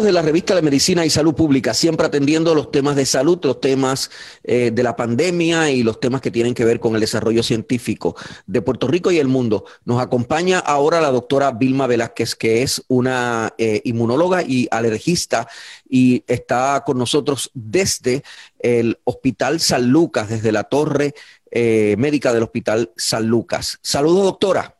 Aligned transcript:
De 0.00 0.12
la 0.12 0.22
revista 0.22 0.54
de 0.54 0.62
Medicina 0.62 1.04
y 1.04 1.10
Salud 1.10 1.34
Pública, 1.34 1.74
siempre 1.74 2.06
atendiendo 2.06 2.54
los 2.54 2.70
temas 2.70 2.96
de 2.96 3.04
salud, 3.04 3.38
los 3.42 3.60
temas 3.60 4.10
eh, 4.42 4.70
de 4.72 4.82
la 4.82 4.96
pandemia 4.96 5.70
y 5.70 5.82
los 5.82 6.00
temas 6.00 6.22
que 6.22 6.30
tienen 6.30 6.54
que 6.54 6.64
ver 6.64 6.80
con 6.80 6.94
el 6.94 7.02
desarrollo 7.02 7.42
científico 7.42 8.16
de 8.46 8.62
Puerto 8.62 8.88
Rico 8.88 9.10
y 9.10 9.18
el 9.18 9.28
mundo. 9.28 9.66
Nos 9.84 10.00
acompaña 10.00 10.58
ahora 10.58 11.02
la 11.02 11.10
doctora 11.10 11.52
Vilma 11.52 11.86
Velázquez, 11.86 12.34
que 12.34 12.62
es 12.62 12.82
una 12.88 13.52
eh, 13.58 13.82
inmunóloga 13.84 14.42
y 14.42 14.68
alergista 14.70 15.46
y 15.86 16.24
está 16.26 16.82
con 16.86 16.96
nosotros 16.96 17.50
desde 17.52 18.22
el 18.58 18.98
Hospital 19.04 19.60
San 19.60 19.88
Lucas, 19.88 20.30
desde 20.30 20.50
la 20.50 20.64
torre 20.64 21.14
eh, 21.50 21.94
médica 21.98 22.32
del 22.32 22.44
Hospital 22.44 22.90
San 22.96 23.26
Lucas. 23.26 23.78
Saludos, 23.82 24.24
doctora. 24.24 24.79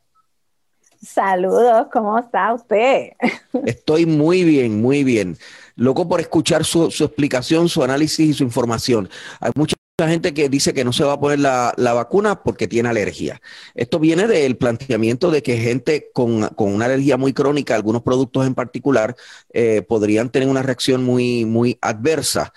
Saludos, 1.03 1.87
¿cómo 1.91 2.19
está 2.19 2.53
usted? 2.53 3.13
Estoy 3.65 4.05
muy 4.05 4.45
bien, 4.45 4.83
muy 4.83 5.03
bien. 5.03 5.39
Loco 5.77 6.07
por 6.07 6.21
escuchar 6.21 6.65
su, 6.65 6.85
explicación, 6.87 7.71
su 7.71 7.83
análisis 7.83 8.21
y 8.21 8.35
su 8.35 8.45
información. 8.45 9.09
Hay 9.41 9.51
mucha 9.55 9.77
gente 9.99 10.35
que 10.35 10.51
dice 10.51 10.75
que 10.75 10.85
no 10.85 10.93
se 10.93 11.05
va 11.05 11.15
a 11.15 11.21
poner 11.21 11.39
la, 11.39 11.75
vacuna 11.79 12.43
porque 12.43 12.69
tiene 12.69 12.91
alergia. 12.91 13.41
Esto 13.75 13.99
viene 13.99 14.27
del 14.27 14.59
planteamiento 14.59 15.31
de 15.31 15.43
que 15.43 15.57
gente 15.57 16.11
con, 16.13 16.51
una 16.59 16.85
alergia 16.85 17.17
muy 17.17 17.33
crónica, 17.33 17.75
algunos 17.75 18.03
productos 18.03 18.47
en 18.47 18.55
particular, 18.55 19.17
eh, 19.55 19.81
podrían 19.81 20.29
tener 20.29 20.49
una 20.49 20.63
reacción 20.63 21.03
muy, 21.03 21.47
muy 21.47 21.79
adversa. 21.81 22.53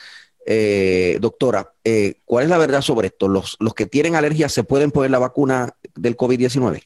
Eh, 0.45 1.17
doctora, 1.21 1.73
eh, 1.85 2.15
¿cuál 2.25 2.43
es 2.43 2.49
la 2.49 2.57
verdad 2.57 2.81
sobre 2.81 3.07
esto? 3.07 3.29
¿Los, 3.29 3.55
¿Los 3.61 3.73
que 3.73 3.85
tienen 3.85 4.15
alergia 4.15 4.49
se 4.49 4.65
pueden 4.65 4.91
poner 4.91 5.11
la 5.11 5.19
vacuna 5.19 5.77
del 5.95 6.17
COVID-19? 6.17 6.83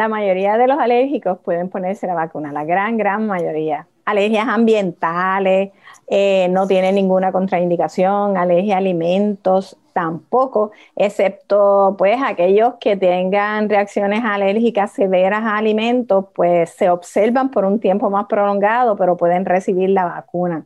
La 0.00 0.08
mayoría 0.08 0.56
de 0.56 0.66
los 0.66 0.78
alérgicos 0.78 1.40
pueden 1.40 1.68
ponerse 1.68 2.06
la 2.06 2.14
vacuna, 2.14 2.52
la 2.52 2.64
gran, 2.64 2.96
gran 2.96 3.26
mayoría. 3.26 3.86
Alergias 4.06 4.48
ambientales, 4.48 5.72
eh, 6.08 6.48
no 6.48 6.66
tienen 6.66 6.94
ninguna 6.94 7.32
contraindicación, 7.32 8.38
alergia 8.38 8.76
a 8.76 8.78
alimentos 8.78 9.76
tampoco, 9.92 10.70
excepto 10.96 11.96
pues 11.98 12.18
aquellos 12.24 12.76
que 12.80 12.96
tengan 12.96 13.68
reacciones 13.68 14.22
alérgicas 14.24 14.90
severas 14.92 15.42
a 15.42 15.58
alimentos, 15.58 16.28
pues 16.34 16.70
se 16.70 16.88
observan 16.88 17.50
por 17.50 17.66
un 17.66 17.78
tiempo 17.78 18.08
más 18.08 18.24
prolongado, 18.24 18.96
pero 18.96 19.18
pueden 19.18 19.44
recibir 19.44 19.90
la 19.90 20.06
vacuna. 20.06 20.64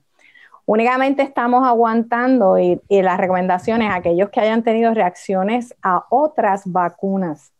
Únicamente 0.64 1.22
estamos 1.22 1.66
aguantando 1.66 2.56
y, 2.60 2.80
y 2.88 3.02
las 3.02 3.18
recomendaciones 3.18 3.90
a 3.90 3.96
aquellos 3.96 4.30
que 4.30 4.38
hayan 4.38 4.62
tenido 4.62 4.94
reacciones 4.94 5.74
a 5.82 6.04
otras 6.08 6.62
vacunas 6.66 7.53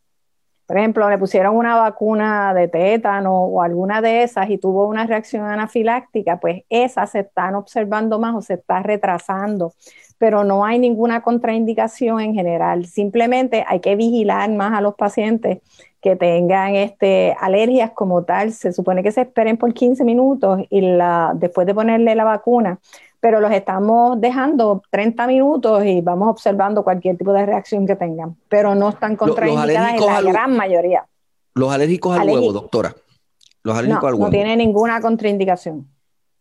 por 0.67 0.79
ejemplo, 0.79 1.09
le 1.11 1.19
pusieron 1.19 1.57
una 1.57 1.77
vacuna 1.77 2.55
de 2.55 2.69
tétano 2.69 3.45
o 3.45 3.63
alguna 3.63 4.01
de 4.01 4.23
esas 4.23 4.49
y 4.49 4.59
tuvo 4.59 4.87
una 4.87 5.07
reacción 5.07 5.45
anafiláctica, 5.45 6.41
pues 6.41 6.63
esas 6.71 7.11
se 7.11 7.21
están 7.21 7.55
observando 7.55 8.19
más 8.19 8.35
o 8.35 8.41
se 8.41 8.55
está 8.55 8.83
retrasando, 8.83 9.75
pero 10.17 10.43
no 10.45 10.65
hay 10.65 10.79
ninguna 10.79 11.23
contraindicación 11.23 12.21
en 12.21 12.35
general. 12.35 12.87
Simplemente 12.87 13.65
hay 13.67 13.81
que 13.81 13.95
vigilar 13.95 14.51
más 14.53 14.73
a 14.73 14.81
los 14.81 14.95
pacientes 14.95 15.59
que 16.01 16.17
tengan 16.17 16.75
este, 16.77 17.35
alergias 17.41 17.91
como 17.93 18.25
tal. 18.25 18.53
Se 18.53 18.73
supone 18.73 19.03
que 19.03 19.13
se 19.13 19.23
esperen 19.23 19.57
por 19.57 19.73
15 19.73 20.05
minutos 20.05 20.61
y 20.71 20.81
la, 20.83 21.33
después 21.35 21.67
de 21.67 21.75
ponerle 21.75 22.15
la 22.15 22.25
vacuna, 22.25 22.79
pero 23.25 23.41
los 23.41 23.53
estamos 23.53 24.21
dejando 24.21 24.83
30 24.91 25.27
minutos 25.27 25.83
y 25.87 26.03
vamos 26.03 26.29
observando 26.29 26.85
cualquier 26.85 27.17
tipo 27.17 27.33
de 27.33 27.47
reacción 27.47 27.87
que 27.87 27.97
tengan, 27.97 28.37
pero 28.51 28.75
no 28.75 28.91
están 28.91 29.17
contraindicadas 29.17 29.95
en 29.95 30.07
la 30.07 30.21
gran 30.21 30.55
mayoría. 30.55 31.07
Los 31.55 31.73
alérgicos 31.73 32.19
al 32.19 32.29
huevo, 32.29 32.53
doctora. 32.53 32.95
Los 33.63 33.79
alérgicos 33.79 34.03
no, 34.03 34.09
al 34.09 34.15
huevo. 34.17 34.27
No 34.27 34.31
tiene 34.31 34.59
ninguna 34.59 35.01
contraindicación. 35.01 35.89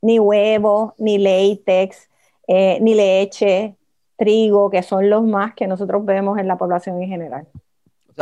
Ni 0.01 0.19
huevo, 0.19 0.93
ni 0.97 1.19
látex, 1.19 2.09
eh, 2.49 2.79
ni 2.81 2.95
leche, 2.95 3.77
trigo, 4.17 4.69
que 4.69 4.83
son 4.83 5.09
los 5.09 5.23
más 5.23 5.53
que 5.53 5.67
nosotros 5.67 6.03
vemos 6.03 6.37
en 6.37 6.49
la 6.49 6.57
población 6.57 7.01
en 7.01 7.07
general 7.07 7.47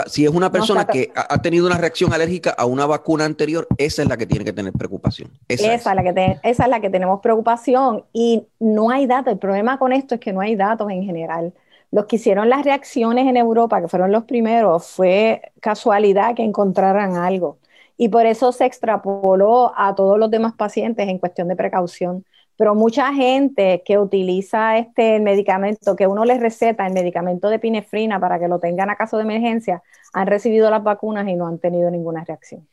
si 0.08 0.26
es 0.26 0.32
una 0.32 0.52
persona 0.52 0.86
que 0.86 1.12
ha 1.16 1.42
tenido 1.42 1.66
una 1.68 1.78
reacción 1.78 2.14
alérgica 2.14 2.52
a 2.52 2.66
una 2.66 2.86
vacuna 2.86 3.26
anterior, 3.26 3.68
esa 3.78 4.02
es 4.02 4.08
la 4.08 4.18
que 4.18 4.26
tiene 4.26 4.46
que 4.46 4.54
tener 4.54 4.74
preocupación. 4.74 5.30
Esa, 5.48 5.74
es. 5.74 5.86
La 5.86 6.04
que 6.04 6.40
esa 6.44 6.64
es 6.64 6.70
la 6.70 6.80
que 6.80 6.90
tenemos 6.90 7.20
preocupación 7.22 8.06
y 8.14 8.44
no 8.60 8.90
hay 8.90 9.08
datos. 9.08 9.34
El 9.34 9.40
problema 9.40 9.78
con 9.78 9.94
esto 9.94 10.16
es 10.16 10.22
que 10.22 10.34
no 10.34 10.42
hay 10.42 10.56
datos 10.56 10.90
en 10.90 11.04
general. 11.04 11.54
Los 11.92 12.06
que 12.06 12.16
hicieron 12.16 12.50
las 12.50 12.64
reacciones 12.64 13.28
en 13.28 13.36
Europa, 13.36 13.82
que 13.82 13.90
fueron 13.90 14.12
los 14.12 14.24
primeros, 14.24 14.88
fue 14.88 15.42
casualidad 15.60 16.36
que 16.36 16.44
encontraran 16.44 17.18
algo. 17.18 17.58
Y 17.98 18.10
por 18.10 18.26
eso 18.26 18.52
se 18.52 18.66
extrapoló 18.66 19.74
a 19.76 19.94
todos 19.94 20.18
los 20.18 20.32
demás 20.32 20.54
pacientes 20.54 21.08
en 21.08 21.20
cuestión 21.20 21.50
de 21.50 21.56
precaución 21.56 22.26
pero 22.58 22.76
mucha 22.76 23.14
gente 23.14 23.82
que 23.86 23.98
utiliza 23.98 24.78
este 24.78 25.20
medicamento, 25.20 25.96
que 25.96 26.08
uno 26.08 26.26
les 26.26 26.40
receta 26.40 26.86
el 26.86 26.94
medicamento 26.94 27.50
de 27.50 27.60
pinefrina 27.60 28.20
para 28.20 28.40
que 28.40 28.48
lo 28.48 28.60
tengan 28.60 28.90
a 28.90 28.96
caso 28.96 29.18
de 29.18 29.24
emergencia, 29.24 29.82
han 30.14 30.28
recibido 30.28 30.70
las 30.70 30.84
vacunas 30.84 31.28
y 31.28 31.36
no 31.36 31.48
han 31.48 31.60
tenido 31.60 31.90
ninguna 31.90 32.24
reacción. 32.24 32.68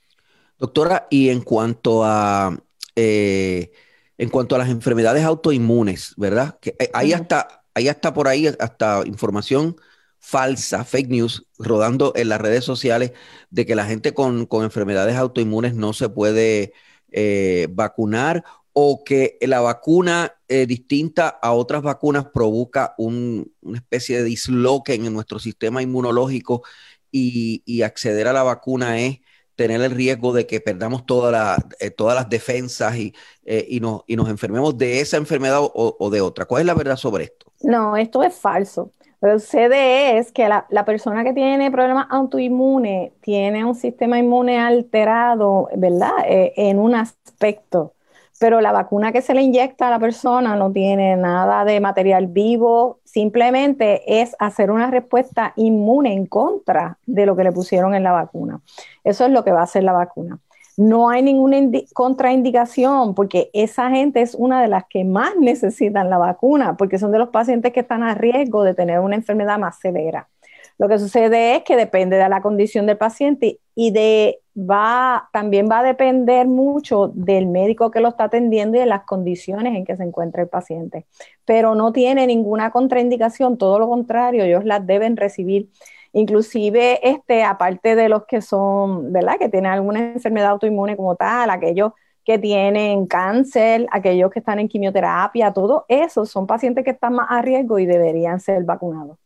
Doctora, 0.58 1.06
y 1.08 1.30
en 1.30 1.40
cuanto 1.42 2.02
a 2.04 2.56
eh, 2.96 3.70
en 4.18 4.28
cuanto 4.28 4.56
a 4.56 4.58
las 4.58 4.68
enfermedades 4.68 5.24
autoinmunes, 5.24 6.14
¿verdad? 6.16 6.58
Que 6.60 6.76
hay 6.92 7.12
hasta, 7.12 7.62
hay 7.72 7.88
hasta 7.88 8.12
por 8.12 8.26
ahí 8.26 8.48
hasta 8.48 9.02
información 9.06 9.76
falsa, 10.18 10.84
fake 10.84 11.08
news, 11.08 11.46
rodando 11.58 12.12
en 12.16 12.28
las 12.28 12.40
redes 12.40 12.64
sociales 12.64 13.12
de 13.50 13.64
que 13.64 13.76
la 13.76 13.86
gente 13.86 14.12
con, 14.12 14.48
enfermedades 14.50 15.16
autoinmunes 15.16 15.74
no 15.74 15.92
se 15.92 16.08
puede 16.08 16.72
eh, 17.12 17.68
vacunar 17.70 18.44
o 18.80 19.02
que 19.02 19.38
la 19.40 19.60
vacuna 19.60 20.34
eh, 20.46 20.64
distinta 20.64 21.26
a 21.42 21.52
otras 21.52 21.82
vacunas 21.82 22.26
provoca 22.32 22.94
una 22.96 23.44
especie 23.74 24.18
de 24.18 24.22
disloque 24.22 24.94
en 24.94 25.12
nuestro 25.12 25.40
sistema 25.40 25.82
inmunológico 25.82 26.62
y, 27.10 27.82
acceder 27.82 28.28
a 28.28 28.32
la 28.32 28.44
vacuna 28.44 29.00
es 29.00 29.18
tener 29.56 29.80
el 29.80 29.90
riesgo 29.90 30.32
de 30.32 30.46
que 30.46 30.60
perdamos 30.60 31.02
eh, 31.80 31.90
todas 31.90 32.14
las 32.14 32.28
defensas 32.30 32.94
y, 32.94 33.12
eh, 33.44 33.66
y, 33.68 33.80
nos, 33.80 34.04
enfermemos 34.06 34.78
de 34.78 35.00
esa 35.00 35.16
enfermedad 35.16 35.58
o, 35.60 36.10
de 36.10 36.20
otra. 36.20 36.44
¿Cuál 36.44 36.60
es 36.60 36.66
la 36.66 36.74
verdad 36.74 36.96
sobre 36.96 37.24
esto? 37.24 37.46
No, 37.62 37.96
esto 37.96 38.22
es 38.22 38.36
falso. 38.36 38.92
Lo 39.20 39.32
que 39.32 39.40
sucede 39.40 40.18
es 40.18 40.30
que 40.30 40.48
la 40.48 40.84
persona 40.84 41.24
que 41.24 41.32
tiene 41.32 41.72
problemas 41.72 42.06
autoinmunes 42.10 43.10
tiene 43.22 43.64
un 43.64 43.74
sistema 43.74 44.20
inmune 44.20 44.56
alterado, 44.60 45.68
¿verdad? 45.74 46.12
en 46.28 46.78
un 46.78 46.94
aspecto 46.94 47.94
pero 48.38 48.60
la 48.60 48.72
vacuna 48.72 49.12
que 49.12 49.22
se 49.22 49.34
le 49.34 49.42
inyecta 49.42 49.88
a 49.88 49.90
la 49.90 49.98
persona 49.98 50.56
no 50.56 50.70
tiene 50.72 51.16
nada 51.16 51.64
de 51.64 51.80
material 51.80 52.28
vivo, 52.28 53.00
simplemente 53.04 54.20
es 54.20 54.36
hacer 54.38 54.70
una 54.70 54.90
respuesta 54.90 55.52
inmune 55.56 56.12
en 56.12 56.26
contra 56.26 56.98
de 57.06 57.26
lo 57.26 57.36
que 57.36 57.44
le 57.44 57.52
pusieron 57.52 57.94
en 57.94 58.04
la 58.04 58.12
vacuna. 58.12 58.60
Eso 59.02 59.26
es 59.26 59.32
lo 59.32 59.44
que 59.44 59.52
va 59.52 59.60
a 59.60 59.64
hacer 59.64 59.82
la 59.82 59.92
vacuna. 59.92 60.38
No 60.76 61.10
hay 61.10 61.22
ninguna 61.22 61.58
contraindicación 61.92 63.16
porque 63.16 63.50
esa 63.52 63.90
gente 63.90 64.20
es 64.20 64.36
una 64.36 64.62
de 64.62 64.68
las 64.68 64.84
que 64.88 65.04
más 65.04 65.34
necesitan 65.36 66.08
la 66.08 66.18
vacuna, 66.18 66.76
porque 66.76 67.00
son 67.00 67.10
de 67.10 67.18
los 67.18 67.30
pacientes 67.30 67.72
que 67.72 67.80
están 67.80 68.04
a 68.04 68.14
riesgo 68.14 68.62
de 68.62 68.74
tener 68.74 69.00
una 69.00 69.16
enfermedad 69.16 69.58
más 69.58 69.80
severa. 69.80 70.28
Lo 70.78 70.88
que 70.88 70.98
sucede 70.98 71.56
es 71.56 71.64
que 71.64 71.76
depende 71.76 72.16
de 72.16 72.28
la 72.28 72.40
condición 72.40 72.86
del 72.86 72.96
paciente 72.96 73.58
y 73.74 73.90
de 73.90 74.40
va 74.58 75.28
también 75.32 75.68
va 75.70 75.80
a 75.80 75.82
depender 75.82 76.46
mucho 76.46 77.08
del 77.14 77.46
médico 77.46 77.90
que 77.90 78.00
lo 78.00 78.08
está 78.08 78.24
atendiendo 78.24 78.76
y 78.76 78.80
de 78.80 78.86
las 78.86 79.04
condiciones 79.04 79.74
en 79.76 79.84
que 79.84 79.96
se 79.96 80.04
encuentra 80.04 80.42
el 80.42 80.48
paciente. 80.48 81.06
Pero 81.44 81.74
no 81.74 81.92
tiene 81.92 82.26
ninguna 82.26 82.70
contraindicación, 82.70 83.58
todo 83.58 83.78
lo 83.78 83.88
contrario, 83.88 84.44
ellos 84.44 84.64
las 84.64 84.86
deben 84.86 85.16
recibir. 85.16 85.68
Inclusive, 86.12 87.00
este, 87.08 87.42
aparte 87.44 87.94
de 87.96 88.08
los 88.08 88.24
que 88.26 88.40
son, 88.40 89.12
¿verdad? 89.12 89.38
Que 89.38 89.48
tienen 89.48 89.72
alguna 89.72 90.12
enfermedad 90.12 90.50
autoinmune 90.50 90.96
como 90.96 91.16
tal, 91.16 91.50
aquellos 91.50 91.92
que 92.24 92.38
tienen 92.38 93.06
cáncer, 93.06 93.86
aquellos 93.90 94.30
que 94.30 94.40
están 94.40 94.58
en 94.58 94.68
quimioterapia, 94.68 95.52
todo 95.52 95.86
eso 95.88 96.26
son 96.26 96.46
pacientes 96.46 96.84
que 96.84 96.90
están 96.90 97.14
más 97.14 97.28
a 97.30 97.42
riesgo 97.42 97.78
y 97.78 97.86
deberían 97.86 98.40
ser 98.40 98.64
vacunados. 98.64 99.18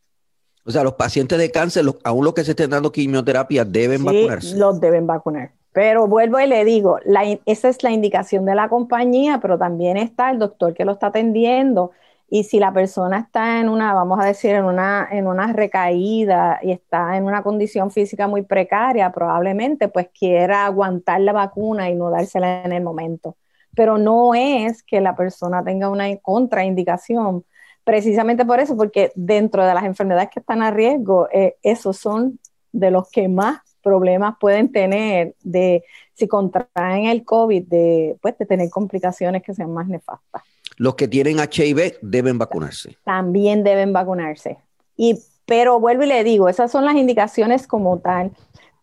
O 0.64 0.70
sea, 0.70 0.84
los 0.84 0.94
pacientes 0.94 1.38
de 1.38 1.50
cáncer, 1.50 1.84
aún 2.04 2.24
los 2.24 2.34
que 2.34 2.44
se 2.44 2.52
estén 2.52 2.70
dando 2.70 2.92
quimioterapia, 2.92 3.64
deben 3.64 3.98
sí, 3.98 4.04
vacunarse. 4.04 4.56
Los 4.56 4.80
deben 4.80 5.06
vacunar. 5.06 5.50
Pero 5.72 6.06
vuelvo 6.06 6.38
y 6.38 6.46
le 6.46 6.64
digo, 6.64 6.98
esa 7.46 7.68
es 7.68 7.82
la 7.82 7.90
indicación 7.90 8.44
de 8.44 8.54
la 8.54 8.68
compañía, 8.68 9.38
pero 9.40 9.58
también 9.58 9.96
está 9.96 10.30
el 10.30 10.38
doctor 10.38 10.74
que 10.74 10.84
lo 10.84 10.92
está 10.92 11.06
atendiendo. 11.08 11.92
Y 12.28 12.44
si 12.44 12.58
la 12.58 12.72
persona 12.72 13.18
está 13.18 13.60
en 13.60 13.68
una, 13.68 13.92
vamos 13.94 14.18
a 14.20 14.24
decir, 14.26 14.54
en 14.54 14.64
una, 14.64 15.08
en 15.10 15.26
una 15.26 15.52
recaída 15.52 16.58
y 16.62 16.72
está 16.72 17.16
en 17.16 17.24
una 17.24 17.42
condición 17.42 17.90
física 17.90 18.26
muy 18.26 18.42
precaria, 18.42 19.12
probablemente 19.12 19.88
pues 19.88 20.08
quiera 20.18 20.66
aguantar 20.66 21.20
la 21.20 21.32
vacuna 21.32 21.90
y 21.90 21.94
no 21.94 22.10
dársela 22.10 22.62
en 22.64 22.72
el 22.72 22.82
momento. 22.82 23.36
Pero 23.74 23.98
no 23.98 24.34
es 24.34 24.82
que 24.82 25.00
la 25.00 25.16
persona 25.16 25.64
tenga 25.64 25.88
una 25.88 26.04
contraindicación, 26.18 27.44
precisamente 27.84 28.44
por 28.44 28.61
eso, 28.61 28.76
porque 28.76 29.12
dentro 29.14 29.64
de 29.67 29.75
las 29.75 29.84
enfermedades 29.84 30.31
que 30.32 30.40
están 30.40 30.62
a 30.62 30.70
riesgo, 30.70 31.29
eh, 31.32 31.56
esos 31.62 31.96
son 31.96 32.38
de 32.73 32.90
los 32.90 33.11
que 33.11 33.29
más 33.29 33.61
problemas 33.82 34.37
pueden 34.40 34.70
tener 34.70 35.34
de 35.43 35.84
si 36.14 36.29
contraen 36.29 37.06
el 37.06 37.25
COVID, 37.25 37.67
de, 37.67 38.17
pues, 38.23 38.38
de 38.38 38.46
tener 38.46 38.70
complicaciones 38.70 39.43
que 39.43 39.55
sean 39.55 39.73
más 39.73 39.88
nefastas. 39.88 40.43
Los 40.76 40.94
que 40.94 41.08
tienen 41.08 41.38
HIV 41.38 41.99
deben 42.00 42.38
vacunarse. 42.38 42.96
También 43.05 43.62
deben 43.64 43.93
vacunarse. 43.93 44.58
Y, 44.96 45.19
pero 45.44 45.81
vuelvo 45.81 46.05
y 46.05 46.06
le 46.06 46.25
digo, 46.25 46.49
esas 46.49 46.70
son 46.70 46.84
las 46.84 46.94
indicaciones 46.94 47.67
como 47.67 47.99
tal, 47.99 48.31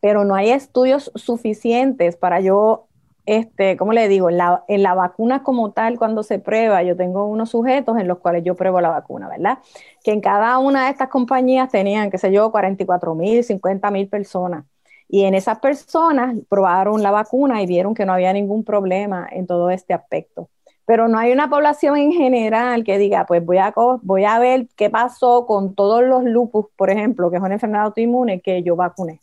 pero 0.01 0.25
no 0.25 0.35
hay 0.35 0.51
estudios 0.51 1.11
suficientes 1.15 2.15
para 2.15 2.41
yo, 2.41 2.87
este, 3.37 3.77
¿cómo 3.77 3.93
le 3.93 4.07
digo? 4.07 4.29
En 4.29 4.37
la, 4.37 4.63
en 4.67 4.83
la 4.83 4.93
vacuna 4.93 5.43
como 5.43 5.71
tal, 5.71 5.97
cuando 5.97 6.23
se 6.23 6.39
prueba, 6.39 6.83
yo 6.83 6.95
tengo 6.95 7.25
unos 7.25 7.51
sujetos 7.51 7.97
en 7.97 8.07
los 8.07 8.19
cuales 8.19 8.43
yo 8.43 8.55
pruebo 8.55 8.81
la 8.81 8.89
vacuna, 8.89 9.29
¿verdad? 9.29 9.59
Que 10.03 10.11
en 10.11 10.21
cada 10.21 10.57
una 10.59 10.85
de 10.85 10.91
estas 10.91 11.09
compañías 11.09 11.69
tenían, 11.69 12.11
qué 12.11 12.17
sé 12.17 12.31
yo, 12.31 12.51
44 12.51 13.15
mil, 13.15 13.43
50 13.43 13.91
mil 13.91 14.07
personas. 14.07 14.65
Y 15.07 15.23
en 15.23 15.33
esas 15.33 15.59
personas 15.59 16.35
probaron 16.49 17.01
la 17.01 17.11
vacuna 17.11 17.61
y 17.61 17.67
vieron 17.67 17.93
que 17.95 18.05
no 18.05 18.13
había 18.13 18.33
ningún 18.33 18.63
problema 18.63 19.27
en 19.31 19.47
todo 19.47 19.69
este 19.71 19.93
aspecto 19.93 20.49
pero 20.89 21.07
no 21.07 21.19
hay 21.19 21.31
una 21.31 21.51
población 21.51 21.97
en 21.97 22.11
general 22.11 22.83
que 22.83 22.97
diga, 22.97 23.27
pues 23.27 23.45
voy 23.45 23.59
a, 23.59 23.71
voy 24.01 24.25
a 24.25 24.39
ver 24.39 24.65
qué 24.75 24.89
pasó 24.89 25.45
con 25.45 25.75
todos 25.75 26.01
los 26.01 26.23
lupus, 26.23 26.65
por 26.75 26.89
ejemplo, 26.89 27.29
que 27.29 27.37
es 27.37 27.43
una 27.43 27.53
enfermedad 27.53 27.83
autoinmune 27.83 28.41
que 28.41 28.63
yo 28.63 28.75
vacuné. 28.75 29.19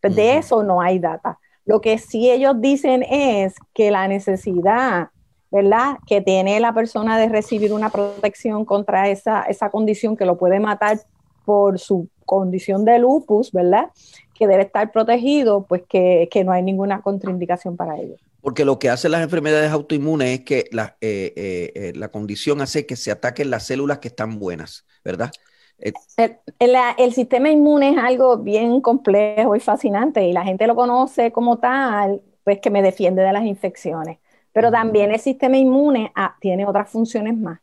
Pues 0.00 0.14
de 0.14 0.36
eso 0.36 0.62
no 0.62 0.80
hay 0.80 1.00
data. 1.00 1.40
Lo 1.64 1.80
que 1.80 1.98
sí 1.98 2.30
ellos 2.30 2.56
dicen 2.60 3.02
es 3.02 3.54
que 3.72 3.90
la 3.90 4.06
necesidad, 4.08 5.08
¿verdad?, 5.50 5.96
que 6.06 6.20
tiene 6.20 6.60
la 6.60 6.74
persona 6.74 7.18
de 7.18 7.28
recibir 7.28 7.72
una 7.72 7.90
protección 7.90 8.64
contra 8.64 9.08
esa, 9.08 9.42
esa 9.42 9.70
condición 9.70 10.16
que 10.16 10.26
lo 10.26 10.36
puede 10.36 10.60
matar 10.60 11.00
por 11.44 11.78
su 11.78 12.08
condición 12.24 12.84
de 12.84 12.98
lupus, 12.98 13.52
¿verdad?, 13.52 13.90
que 14.34 14.46
debe 14.46 14.64
estar 14.64 14.90
protegido, 14.92 15.64
pues 15.66 15.82
que, 15.88 16.28
que 16.30 16.44
no 16.44 16.52
hay 16.52 16.62
ninguna 16.62 17.00
contraindicación 17.00 17.76
para 17.76 17.96
ello. 17.98 18.16
Porque 18.40 18.66
lo 18.66 18.78
que 18.78 18.90
hacen 18.90 19.12
las 19.12 19.22
enfermedades 19.22 19.70
autoinmunes 19.70 20.40
es 20.40 20.44
que 20.44 20.68
la, 20.70 20.96
eh, 21.00 21.32
eh, 21.34 21.72
eh, 21.74 21.92
la 21.94 22.08
condición 22.08 22.60
hace 22.60 22.84
que 22.84 22.96
se 22.96 23.10
ataquen 23.10 23.48
las 23.48 23.64
células 23.66 24.00
que 24.00 24.08
están 24.08 24.38
buenas, 24.38 24.84
¿verdad? 25.02 25.30
El, 25.78 27.12
sistema 27.12 27.50
inmune 27.50 27.90
es 27.90 27.98
algo 27.98 28.38
bien 28.38 28.80
complejo 28.80 29.56
y 29.56 29.60
fascinante 29.60 30.26
y 30.26 30.32
la 30.32 30.44
gente 30.44 30.66
lo 30.66 30.74
conoce 30.74 31.32
como 31.32 31.58
tal, 31.58 32.22
pues 32.44 32.60
que 32.60 32.70
me 32.70 32.82
defiende 32.82 33.22
de 33.22 33.32
las 33.32 33.44
infecciones. 33.44 34.18
Pero 34.52 34.70
también 34.70 35.10
el 35.10 35.20
sistema 35.20 35.56
inmune 35.56 36.12
ah, 36.14 36.36
tiene 36.40 36.66
otras 36.66 36.90
funciones 36.90 37.36
más. 37.36 37.60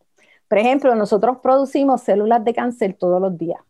Por 0.48 0.58
ejemplo, 0.58 0.94
nosotros 0.96 1.38
producimos 1.42 2.02
células 2.02 2.44
de 2.44 2.54
cáncer 2.54 2.94
todos 2.94 3.22
los 3.22 3.38
días. 3.38 3.62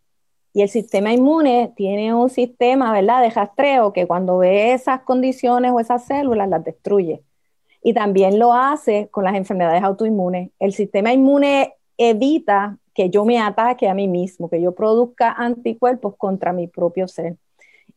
Y 0.54 0.64
el 0.64 0.70
sistema 0.70 1.14
inmune 1.14 1.72
tiene 1.76 2.14
un 2.14 2.30
sistema, 2.30 2.92
¿verdad?, 2.92 3.22
de 3.22 3.30
rastreo 3.30 3.94
que 3.94 4.08
cuando 4.08 4.40
ve 4.40 4.74
esas 4.74 5.02
condiciones 5.02 5.72
o 5.72 5.80
esas 5.80 6.06
células 6.06 6.50
las 6.50 6.64
destruye. 6.64 7.24
Y 7.84 7.94
también 7.94 8.38
lo 8.40 8.54
hace 8.54 9.08
con 9.12 9.24
las 9.24 9.36
enfermedades 9.36 9.84
autoinmunes. 9.84 10.52
El 10.60 10.74
sistema 10.74 11.14
inmune 11.14 11.76
evita 11.98 12.78
que 12.94 13.10
yo 13.10 13.26
me 13.26 13.40
ataque 13.40 13.90
a 13.90 13.94
mí 13.94 14.08
mismo, 14.08 14.50
que 14.50 14.62
yo 14.62 14.74
produzca 14.74 15.32
anticuerpos 15.32 16.16
contra 16.18 16.54
mi 16.54 16.68
propio 16.68 17.08
ser. 17.08 17.38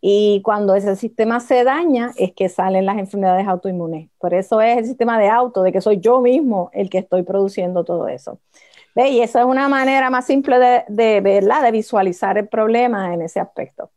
Y 0.00 0.42
cuando 0.42 0.74
ese 0.74 0.96
sistema 0.96 1.40
se 1.40 1.64
daña, 1.64 2.12
es 2.16 2.32
que 2.32 2.48
salen 2.48 2.84
las 2.84 2.98
enfermedades 2.98 3.46
autoinmunes. 3.46 4.10
Por 4.18 4.34
eso 4.34 4.60
es 4.60 4.78
el 4.78 4.84
sistema 4.84 5.18
de 5.18 5.28
auto, 5.28 5.62
de 5.62 5.72
que 5.72 5.80
soy 5.80 5.98
yo 5.98 6.20
mismo 6.20 6.70
el 6.74 6.90
que 6.90 6.98
estoy 6.98 7.22
produciendo 7.22 7.84
todo 7.84 8.08
eso. 8.08 8.38
Y 8.96 9.20
eso 9.20 9.40
es 9.40 9.44
una 9.44 9.68
manera 9.68 10.08
más 10.10 10.26
simple 10.26 10.58
de, 10.58 10.84
de, 10.88 11.20
de 11.20 11.70
visualizar 11.72 12.38
el 12.38 12.48
problema 12.48 13.12
en 13.12 13.22
ese 13.22 13.40
aspecto. 13.40 13.90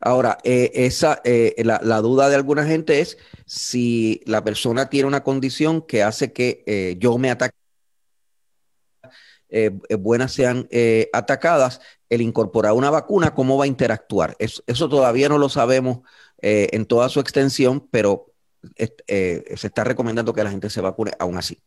Ahora, 0.00 0.38
eh, 0.44 0.70
esa, 0.74 1.20
eh, 1.24 1.54
la, 1.64 2.00
duda 2.00 2.28
de 2.28 2.36
alguna 2.36 2.64
gente 2.64 3.00
es 3.00 3.18
si 3.46 4.20
la 4.26 4.44
persona 4.44 4.88
tiene 4.88 5.08
una 5.08 5.22
condición 5.22 5.82
que 5.82 6.02
hace 6.02 6.32
que 6.32 6.62
eh, 6.66 6.96
yo 6.98 7.16
me 7.18 7.30
ataque, 7.30 7.56
buenas 9.98 10.32
sean 10.32 10.68
atacadas, 11.12 11.80
el 12.08 12.20
incorporar 12.20 12.72
una 12.72 12.90
vacuna, 12.90 13.34
¿cómo 13.34 13.56
va 13.56 13.64
a 13.64 13.68
interactuar? 13.68 14.36
Eso, 14.38 14.88
todavía 14.88 15.28
no 15.28 15.38
lo 15.38 15.48
sabemos 15.48 16.00
en 16.40 16.86
toda 16.86 17.08
su 17.08 17.20
extensión, 17.20 17.86
pero 17.90 18.26
se 18.76 19.66
está 19.66 19.84
recomendando 19.84 20.32
que 20.32 20.44
la 20.44 20.50
gente 20.50 20.70
se 20.70 20.80
vacune 20.80 21.12
aún 21.18 21.38
así. 21.38 21.58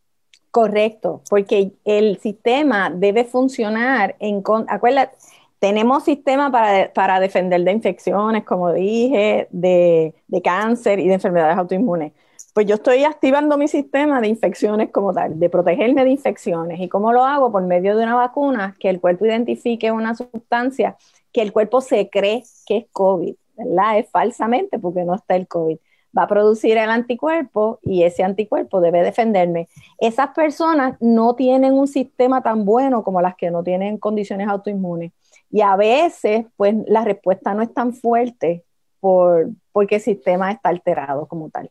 Correcto, 0.50 1.22
porque 1.30 1.72
el 1.84 2.18
sistema 2.18 2.90
debe 2.90 3.24
funcionar 3.24 4.16
en... 4.18 4.42
Acuérdate, 4.66 5.16
tenemos 5.60 6.04
sistema 6.04 6.50
para, 6.50 6.92
para 6.92 7.20
defender 7.20 7.62
de 7.62 7.70
infecciones, 7.70 8.44
como 8.44 8.72
dije, 8.72 9.46
de, 9.50 10.14
de, 10.26 10.42
cáncer 10.42 10.98
y 10.98 11.06
de 11.06 11.14
enfermedades 11.14 11.56
autoinmunes. 11.56 12.12
Pues 12.52 12.66
yo 12.66 12.74
estoy 12.74 13.04
activando 13.04 13.56
mi 13.56 13.68
sistema 13.68 14.20
de 14.20 14.28
infecciones 14.28 14.90
como 14.90 15.12
tal, 15.12 15.38
de 15.38 15.48
protegerme 15.48 16.04
de 16.04 16.10
infecciones. 16.10 16.80
¿Y 16.80 16.88
cómo 16.88 17.12
lo 17.12 17.24
hago? 17.24 17.52
Por 17.52 17.62
medio 17.62 17.96
de 17.96 18.02
una 18.02 18.16
vacuna 18.16 18.76
que 18.80 18.90
el 18.90 19.00
cuerpo 19.00 19.26
identifique 19.26 19.92
una 19.92 20.14
sustancia 20.14 20.96
que 21.32 21.42
el 21.42 21.52
cuerpo 21.52 21.80
se 21.80 22.10
cree 22.10 22.42
que 22.66 22.78
es 22.78 22.86
COVID, 22.90 23.34
¿verdad? 23.56 23.98
Es 23.98 24.10
falsamente 24.10 24.78
porque 24.80 25.04
no 25.04 25.14
está 25.14 25.36
el 25.36 25.46
COVID 25.46 25.78
va 26.16 26.24
a 26.24 26.28
producir 26.28 26.76
el 26.76 26.90
anticuerpo 26.90 27.78
y 27.82 28.02
ese 28.02 28.22
anticuerpo 28.22 28.80
debe 28.80 29.02
defenderme. 29.02 29.68
Esas 29.98 30.30
personas 30.30 30.96
no 31.00 31.34
tienen 31.34 31.74
un 31.74 31.88
sistema 31.88 32.42
tan 32.42 32.64
bueno 32.64 33.02
como 33.04 33.20
las 33.20 33.36
que 33.36 33.50
no 33.50 33.62
tienen 33.62 33.98
condiciones 33.98 34.48
autoinmunes. 34.48 35.12
Y 35.50 35.62
a 35.62 35.76
veces, 35.76 36.46
pues, 36.56 36.74
la 36.86 37.04
respuesta 37.04 37.54
no 37.54 37.62
es 37.62 37.72
tan 37.72 37.92
fuerte 37.92 38.64
por, 39.00 39.50
porque 39.72 39.96
el 39.96 40.00
sistema 40.00 40.50
está 40.50 40.68
alterado 40.68 41.26
como 41.26 41.50
tal. 41.50 41.70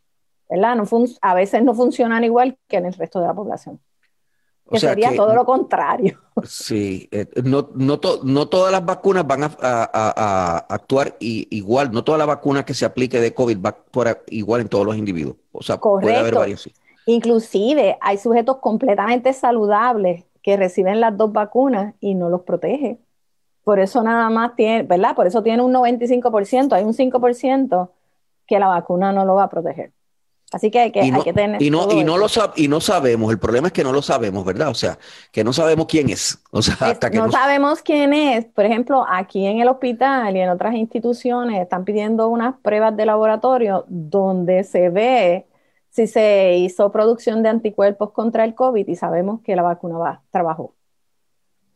¿Verdad? 0.50 0.76
No 0.76 0.86
a 1.22 1.34
veces 1.34 1.64
no 1.64 1.74
funcionan 1.74 2.24
igual 2.24 2.58
que 2.68 2.78
en 2.78 2.86
el 2.86 2.94
resto 2.94 3.20
de 3.20 3.28
la 3.28 3.34
población 3.34 3.80
que 4.70 4.80
sería 4.80 5.16
todo 5.16 5.34
lo 5.34 5.46
contrario. 5.46 6.20
Sí, 6.46 7.10
eh, 7.12 7.26
no, 7.44 7.70
no, 7.76 8.00
no, 8.24 8.48
todas 8.48 8.72
las 8.72 8.86
vacunas 8.86 9.28
van 9.28 9.44
a, 9.44 10.66
actuar 10.70 11.18
igual, 11.20 11.92
no 11.92 12.06
toda 12.06 12.18
la 12.18 12.26
vacuna 12.26 12.64
que 12.64 12.74
se 12.74 12.86
aplique 12.86 13.20
de 13.20 13.34
COVID 13.34 13.58
va 13.58 13.70
a 13.70 13.72
actuar 13.72 14.24
igual 14.30 14.62
en 14.62 14.70
todos 14.70 14.86
los 14.86 14.96
individuos. 14.96 15.36
O 15.52 15.62
sea, 15.62 15.78
puede 15.78 16.16
haber 16.16 16.36
varios. 16.36 16.70
Inclusive 17.08 17.98
hay 18.00 18.18
sujetos 18.18 18.60
completamente 18.60 19.34
saludables 19.34 20.24
que 20.42 20.56
reciben 20.56 21.02
las 21.02 21.18
dos 21.18 21.34
vacunas 21.34 21.94
y 22.00 22.16
no 22.16 22.30
los 22.30 22.44
protege. 22.44 23.00
Por 23.66 23.80
eso 23.80 24.02
nada 24.02 24.30
más 24.30 24.56
tiene, 24.56 24.84
¿verdad? 24.84 25.14
Por 25.14 25.28
eso 25.28 25.44
tiene 25.44 25.62
un 25.62 25.74
95%, 25.74 26.72
hay 26.72 26.86
un 26.86 26.94
5% 26.94 27.90
que 28.48 28.60
la 28.60 28.68
vacuna 28.68 29.12
no 29.12 29.26
lo 29.26 29.36
va 29.36 29.44
a 29.44 29.50
proteger. 29.50 29.92
Así 30.52 30.72
que 30.72 30.80
hay 30.80 30.92
que, 30.92 31.02
hay 31.02 31.12
que 31.12 31.34
tener. 31.34 31.62
Y 31.62 31.70
no, 31.70 31.92
y, 31.92 32.04
no 32.04 32.18
lo 32.18 32.26
y 32.56 32.68
no 32.68 32.82
sabemos, 32.82 33.32
el 33.32 33.38
problema 33.38 33.68
es 33.68 33.74
que 33.74 33.84
no 33.84 33.92
lo 33.92 34.02
sabemos, 34.02 34.44
¿verdad? 34.44 34.70
O 34.70 34.74
sea, 34.74 34.98
que 35.32 35.44
no 35.44 35.54
sabemos 35.54 35.86
quién 35.88 36.10
es. 36.10 36.40
O 36.52 36.64
sea, 36.64 36.76
hasta 36.90 37.12
que 37.12 37.20
no, 37.20 37.32
sabemos 37.32 37.82
quién 37.84 38.12
es. 38.12 38.46
Por 38.46 38.66
ejemplo, 38.66 39.06
aquí 39.08 39.46
en 39.46 39.60
el 39.60 39.68
hospital 39.68 40.36
y 40.36 40.40
en 40.40 40.50
otras 40.50 40.74
instituciones 40.74 41.62
están 41.62 41.86
pidiendo 41.86 42.28
unas 42.28 42.56
pruebas 42.58 42.98
de 42.98 43.06
laboratorio 43.06 43.86
donde 43.88 44.64
se 44.64 44.90
ve 44.90 45.46
si 45.92 46.08
se 46.08 46.56
hizo 46.58 46.92
producción 46.92 47.44
de 47.44 47.50
anticuerpos 47.50 48.12
contra 48.12 48.44
el 48.46 48.56
COVID 48.56 48.88
y 48.88 48.96
sabemos 48.96 49.42
que 49.42 49.56
la 49.56 49.62
vacuna 49.62 50.00
va, 50.00 50.22
trabajó. 50.32 50.74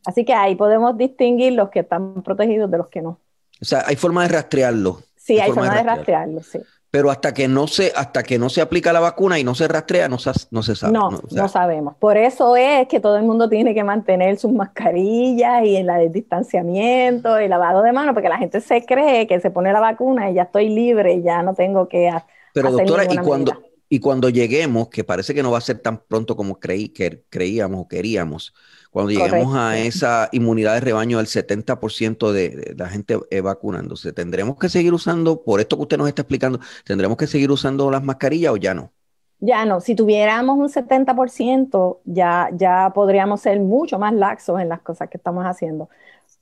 Así 0.06 0.26
que 0.26 0.34
ahí 0.34 0.56
podemos 0.56 0.98
distinguir 0.98 1.54
los 1.54 1.70
que 1.70 1.82
están 1.82 2.24
protegidos 2.24 2.70
de 2.72 2.78
los 2.80 2.88
que 2.88 3.04
no. 3.04 3.20
O 3.62 3.66
sea, 3.66 3.84
hay 3.86 3.96
forma 3.96 4.24
de 4.24 4.30
rastrearlo. 4.30 5.02
Sí, 5.16 5.40
hay, 5.40 5.52
forma, 5.52 5.76
de 5.76 5.84
rastrearlo, 5.84 6.42
sí 6.42 6.60
pero 6.94 7.10
hasta 7.10 7.34
que 7.34 7.48
no 7.48 7.66
se, 7.66 7.92
hasta 7.96 8.22
que 8.22 8.38
no 8.38 8.50
se 8.50 8.62
aplica 8.62 8.94
la 8.94 9.00
vacuna 9.00 9.40
y 9.40 9.44
no 9.44 9.56
se 9.56 9.68
rastrea, 9.68 10.08
no 10.08 10.20
se, 10.20 10.30
no 10.52 10.62
se 10.62 10.76
sabe. 10.76 10.94
No, 10.94 11.10
no, 11.32 11.48
sabemos. 11.48 11.96
Por 11.96 12.18
eso 12.18 12.56
es 12.56 12.88
que 12.88 13.00
todo 13.00 13.18
el 13.18 13.24
mundo 13.24 13.50
tiene 13.50 13.74
que 13.74 13.84
mantener 13.84 14.38
sus 14.38 14.52
mascarillas 14.52 15.66
y 15.66 15.76
el, 15.76 15.90
distanciamiento 16.12 17.42
y 17.42 17.48
lavado 17.48 17.82
de 17.82 17.94
manos, 17.94 18.14
porque 18.14 18.30
la 18.30 18.38
gente 18.38 18.62
se 18.62 18.86
cree 18.86 19.26
que 19.26 19.40
se 19.40 19.50
pone 19.50 19.74
la 19.74 19.80
vacuna 19.80 20.30
y 20.30 20.36
ya 20.36 20.44
estoy 20.44 20.70
libre 20.70 21.20
ya 21.24 21.42
no 21.42 21.56
tengo 21.56 21.88
que 21.88 22.12
Pero 22.54 22.70
doctora, 22.70 23.06
y 23.12 23.18
cuando, 23.18 23.63
Y 23.94 24.00
cuando 24.00 24.28
lleguemos, 24.30 24.90
que 24.90 25.04
parece 25.04 25.36
que 25.36 25.44
no 25.44 25.52
va 25.52 25.60
a 25.60 25.62
ser 25.62 25.78
tan 25.78 26.00
pronto 26.00 26.36
como 26.36 26.60
creí, 26.60 26.90
que 26.90 27.26
creíamos 27.30 27.82
o 27.82 27.88
queríamos, 27.88 28.52
cuando 28.90 29.12
lleguemos 29.12 29.56
a 29.56 29.78
esa 29.78 30.30
inmunidad 30.32 30.74
de 30.74 30.80
rebaño 30.80 31.20
del 31.20 31.28
70% 31.28 32.32
de, 32.32 32.74
la 32.76 32.90
gente 32.90 33.20
vacunándose, 33.44 34.12
¿tendremos 34.12 34.58
que 34.58 34.68
seguir 34.68 34.96
usando, 34.96 35.44
por 35.44 35.60
esto 35.60 35.76
que 35.76 35.84
usted 35.84 35.98
nos 36.00 36.08
está 36.08 36.24
explicando, 36.24 36.60
¿tendremos 36.84 37.18
que 37.18 37.28
seguir 37.28 37.52
usando 37.52 37.92
las 37.92 38.02
mascarillas 38.02 38.54
o 38.54 38.58
ya 38.58 38.74
no? 38.74 38.92
Ya 39.40 39.64
no, 39.64 39.80
si 39.80 39.94
tuviéramos 39.94 40.58
un 40.58 40.70
70%, 40.70 42.00
ya, 42.06 42.50
ya 42.52 42.94
podríamos 42.96 43.42
ser 43.42 43.60
mucho 43.60 44.00
más 44.00 44.14
laxos 44.14 44.60
en 44.60 44.70
las 44.70 44.82
cosas 44.82 45.08
que 45.08 45.18
estamos 45.18 45.46
haciendo. 45.46 45.90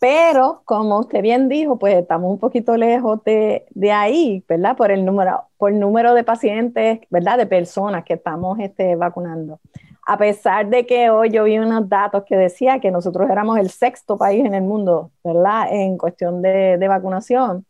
Pero, 0.01 0.63
como 0.65 0.99
usted 0.99 1.21
bien 1.21 1.47
dijo, 1.47 1.77
pues 1.77 1.95
estamos 1.95 2.31
un 2.31 2.39
poquito 2.39 2.75
lejos 2.75 3.23
de, 3.23 3.67
de 3.69 3.91
ahí, 3.91 4.43
¿verdad? 4.49 4.75
Por 4.75 4.91
el 4.91 5.05
número, 5.05 5.43
por 5.57 5.71
número 5.73 6.15
de 6.15 6.23
pacientes, 6.23 7.01
¿verdad? 7.11 7.37
De 7.37 7.45
personas 7.45 8.03
que 8.03 8.15
estamos 8.15 8.57
este, 8.59 8.95
vacunando. 8.95 9.59
A 10.07 10.17
pesar 10.17 10.67
de 10.69 10.87
que 10.87 11.11
hoy 11.11 11.29
yo 11.29 11.43
vi 11.43 11.59
unos 11.59 11.87
datos 11.87 12.23
que 12.25 12.35
decía 12.35 12.79
que 12.79 12.89
nosotros 12.89 13.29
éramos 13.29 13.59
el 13.59 13.69
sexto 13.69 14.17
país 14.17 14.43
en 14.43 14.55
el 14.55 14.63
mundo, 14.63 15.11
¿verdad? 15.23 15.67
En 15.71 15.97
cuestión 15.99 16.41
de, 16.41 16.77
de 16.79 16.87
vacunación. 16.87 17.67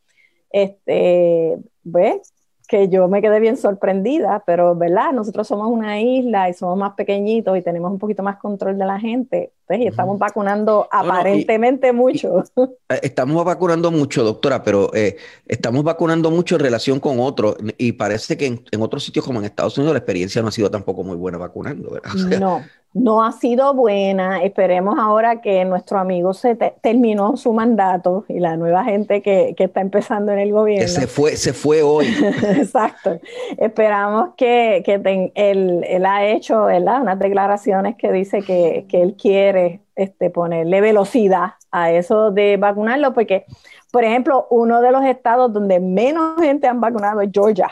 Este, 0.52 1.58
¿ves? 1.84 2.34
Que 2.72 2.88
yo 2.88 3.10
me 3.10 3.22
quedé 3.22 3.42
bien 3.42 3.58
sorprendida, 3.58 4.44
pero 4.46 4.74
verdad, 4.78 5.12
nosotros 5.12 5.46
somos 5.46 5.68
una 5.68 6.00
isla 6.00 6.48
y 6.48 6.54
somos 6.54 6.78
más 6.78 6.94
pequeñitos 6.94 7.58
y 7.58 7.62
tenemos 7.62 7.92
un 7.92 8.00
poquito 8.00 8.24
más 8.24 8.38
control 8.38 8.78
de 8.78 8.86
la 8.86 8.98
gente, 8.98 9.51
pues, 9.68 9.82
y 9.82 9.88
estamos 9.88 10.18
vacunando 10.18 10.88
aparentemente 10.90 11.92
mucho. 11.92 12.46
Eh, 12.88 13.00
estamos 13.04 13.44
vacunando 13.44 13.92
mucho, 13.92 14.24
doctora, 14.24 14.63
pero 14.63 14.90
eh, 14.94 15.18
estamos 15.46 15.84
vacunando 15.84 16.32
mucho 16.32 16.56
en 16.56 16.62
relación 16.62 17.01
con 17.01 17.20
otros 17.20 17.58
y 17.78 17.92
parece 17.92 18.38
que 18.38 18.46
en, 18.46 18.82
otros 18.82 19.04
sitios 19.04 19.25
como 19.25 19.40
en 19.40 19.46
Estados 19.46 19.78
Unidos 19.78 19.94
la 19.94 20.00
experiencia 20.00 20.42
no 20.42 20.48
ha 20.48 20.51
sido 20.51 20.72
tampoco 20.72 21.04
muy 21.04 21.18
buena 21.18 21.38
vacunando, 21.38 21.92
¿verdad? 21.92 22.13
no, 22.40 22.63
no 22.93 23.24
ha 23.24 23.31
sido 23.31 23.74
buena. 23.74 24.43
Esperemos 24.43 24.98
ahora 25.00 25.41
que 25.41 25.63
nuestro 25.65 25.98
amigo 26.00 26.33
se 26.33 26.55
terminó 26.55 27.38
su 27.38 27.53
mandato 27.53 28.25
y 28.27 28.39
la 28.39 28.57
nueva 28.57 28.83
gente 28.83 29.21
que, 29.21 29.53
que, 29.55 29.65
está 29.65 29.81
empezando 29.81 30.31
en 30.31 30.39
el 30.39 30.51
gobierno. 30.51 30.88
se 30.88 31.07
fue, 31.07 31.38
se 31.38 31.53
fue 31.53 31.81
hoy. 31.81 32.07
Exacto. 32.57 33.19
Esperamos 33.57 34.31
que, 34.36 34.81
que 34.86 34.95
él, 35.36 35.86
él, 35.88 36.05
ha 36.05 36.25
hecho 36.25 36.65
¿verdad? 36.65 37.01
unas 37.01 37.19
declaraciones 37.19 37.95
que 37.95 38.12
dice 38.12 38.41
que, 38.41 38.86
que 38.89 39.01
él 39.01 39.15
quiere 39.15 39.81
este, 39.95 40.29
ponerle 40.29 40.81
velocidad 40.81 41.53
a 41.71 41.91
eso 41.91 42.31
de 42.31 42.57
vacunarlo, 42.57 43.13
porque, 43.13 43.45
por 43.91 44.03
ejemplo, 44.03 44.48
uno 44.50 44.81
de 44.81 44.91
los 44.91 45.05
estados 45.05 45.53
donde 45.53 45.79
menos 45.79 46.41
gente 46.41 46.67
han 46.67 46.81
vacunado 46.81 47.21
es 47.21 47.29
Georgia, 47.33 47.69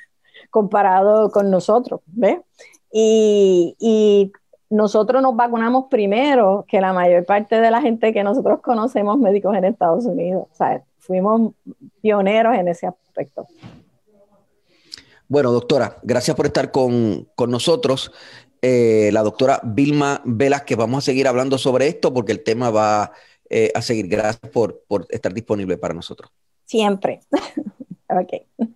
comparado 0.50 1.30
con 1.30 1.50
nosotros, 1.50 2.00
¿ves? 2.06 2.38
Y, 2.90 3.76
y 3.78 4.32
nosotros 4.70 5.22
nos 5.22 5.34
vacunamos 5.34 5.86
primero 5.90 6.64
que 6.68 6.80
la 6.80 6.92
mayor 6.92 7.24
parte 7.24 7.60
de 7.60 7.70
la 7.70 7.80
gente 7.80 8.12
que 8.12 8.22
nosotros 8.22 8.60
conocemos 8.60 9.18
médicos 9.18 9.56
en 9.56 9.64
Estados 9.64 10.04
Unidos. 10.04 10.46
O 10.50 10.54
sea, 10.54 10.82
fuimos 10.98 11.52
pioneros 12.02 12.54
en 12.56 12.68
ese 12.68 12.86
aspecto. 12.86 13.46
Bueno, 15.26 15.52
doctora, 15.52 15.98
gracias 16.02 16.36
por 16.36 16.46
estar 16.46 16.70
con, 16.70 17.28
nosotros. 17.48 18.12
Eh, 18.60 19.10
la 19.12 19.22
doctora 19.22 19.60
Vilma 19.62 20.20
Velázquez, 20.24 20.76
vamos 20.76 21.04
a 21.04 21.06
seguir 21.06 21.28
hablando 21.28 21.58
sobre 21.58 21.86
esto 21.86 22.12
porque 22.12 22.32
el 22.32 22.42
tema 22.42 22.70
va 22.70 23.12
eh, 23.48 23.70
a 23.74 23.82
seguir. 23.82 24.08
Gracias 24.08 24.50
por, 24.52 24.82
por 24.86 25.06
estar 25.10 25.32
disponible 25.32 25.76
para 25.78 25.94
nosotros. 25.94 26.30
Siempre. 26.64 27.20
ok. 28.08 28.68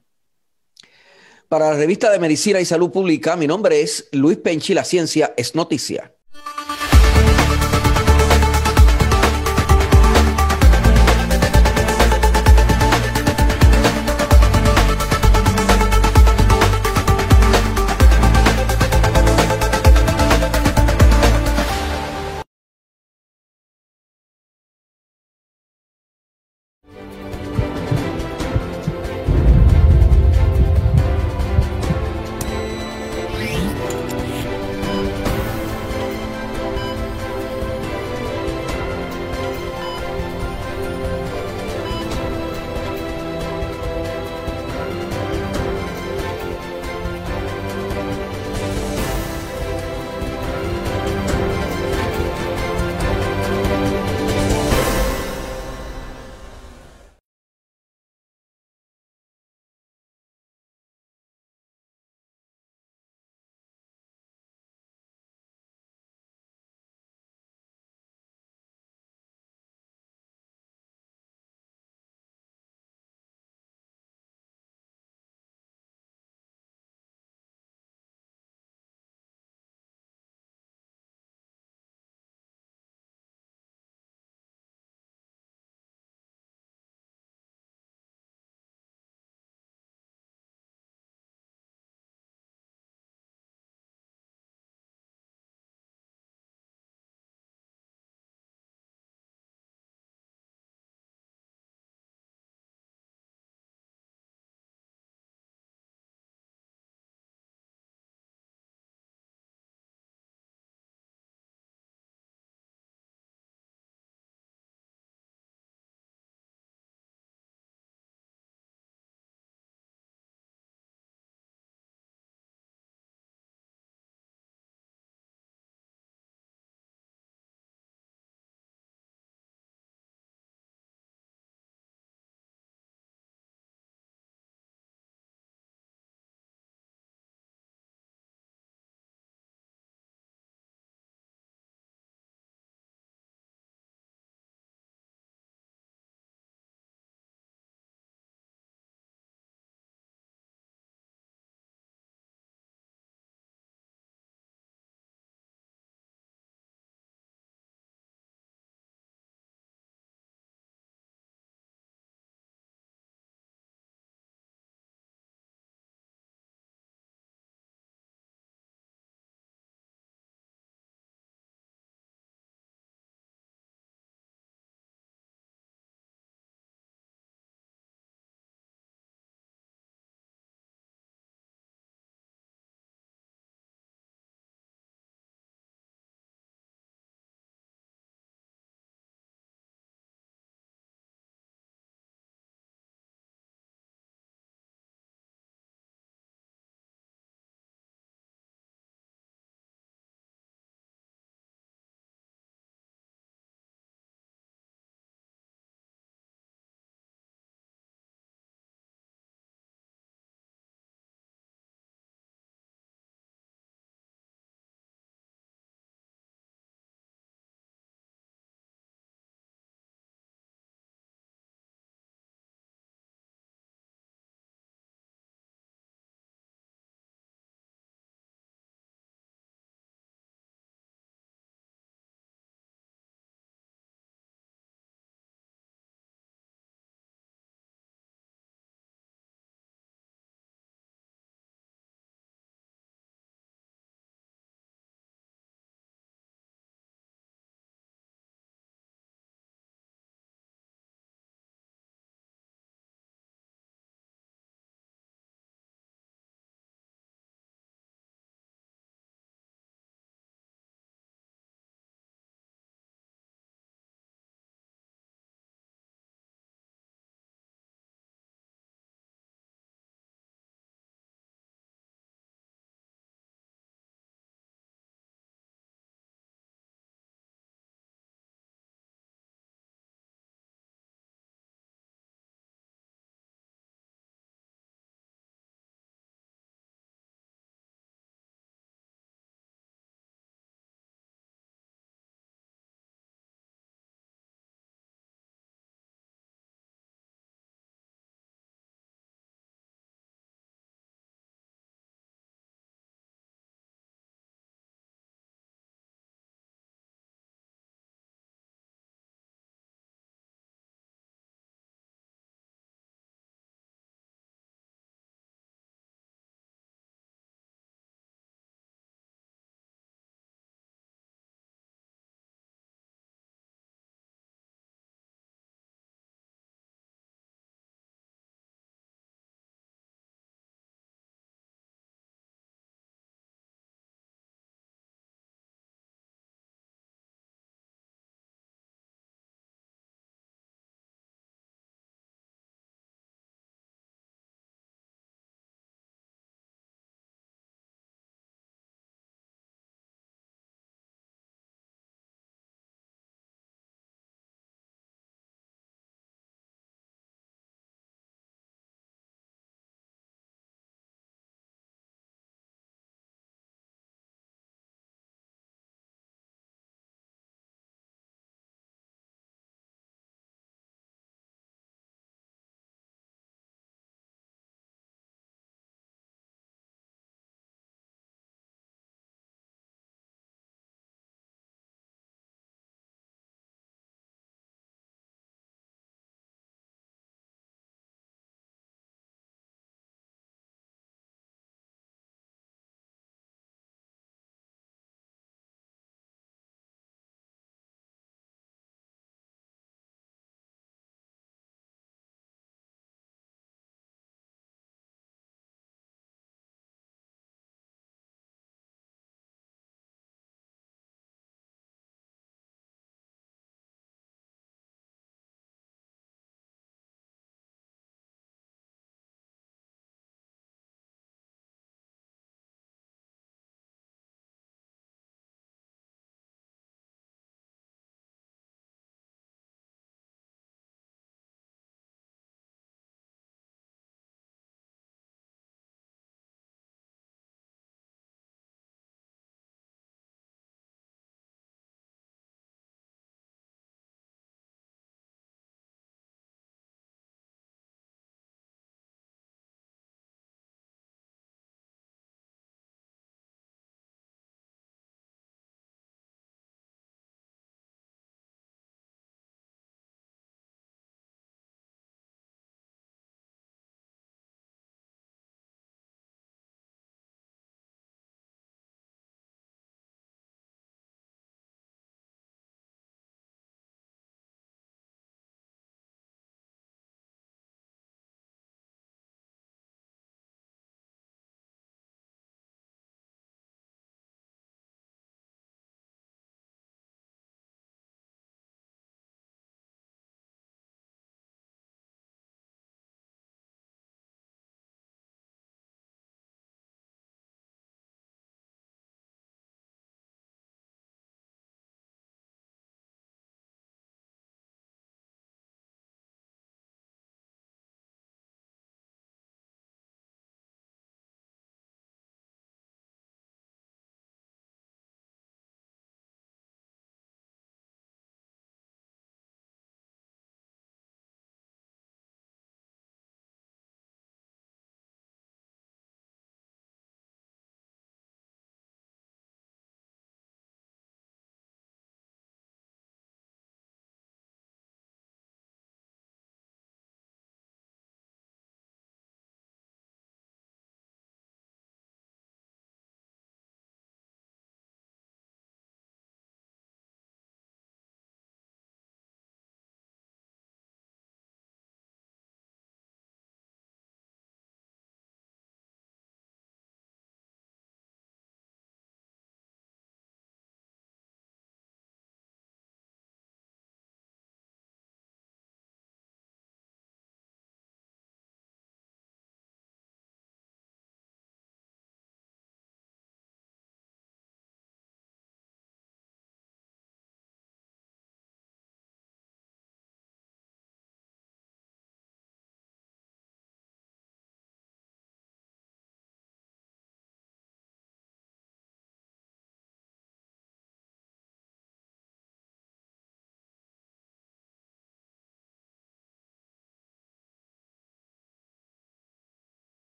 Para 1.53 1.69
la 1.69 1.77
revista 1.77 2.11
de 2.11 2.19
Medicina 2.19 2.61
y 2.61 2.65
Salud 2.65 2.91
Pública, 2.91 3.37
mi 3.37 3.47
nombre 3.47 3.83
es 3.83 4.09
Luis 4.13 4.39
Penchi, 4.39 4.73
la 4.73 4.85
ciencia 4.85 5.35
es 5.37 5.55
noticia. 5.55 6.12